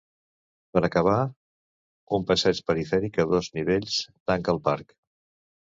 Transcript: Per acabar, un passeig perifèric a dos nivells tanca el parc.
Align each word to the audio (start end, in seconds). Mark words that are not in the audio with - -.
Per 0.77 0.81
acabar, 0.87 1.17
un 2.19 2.25
passeig 2.33 2.63
perifèric 2.71 3.21
a 3.21 3.29
dos 3.37 3.53
nivells 3.61 4.01
tanca 4.33 4.59
el 4.59 4.65
parc. 4.73 5.01